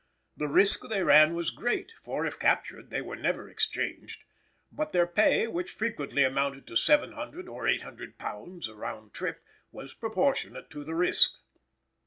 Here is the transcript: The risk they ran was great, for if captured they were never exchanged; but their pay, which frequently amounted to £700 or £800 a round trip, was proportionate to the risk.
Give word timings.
The 0.35 0.47
risk 0.47 0.81
they 0.89 1.03
ran 1.03 1.35
was 1.35 1.51
great, 1.51 1.91
for 2.03 2.25
if 2.25 2.39
captured 2.39 2.89
they 2.89 3.03
were 3.03 3.15
never 3.15 3.47
exchanged; 3.47 4.23
but 4.71 4.93
their 4.93 5.05
pay, 5.05 5.45
which 5.45 5.69
frequently 5.69 6.23
amounted 6.23 6.65
to 6.65 6.73
£700 6.73 7.47
or 7.47 7.65
£800 7.65 8.67
a 8.67 8.73
round 8.73 9.13
trip, 9.13 9.43
was 9.71 9.93
proportionate 9.93 10.71
to 10.71 10.83
the 10.83 10.95
risk. 10.95 11.33